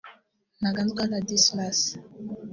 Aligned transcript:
Ntaganzwa 0.59 1.03
Ladislas 1.11 1.79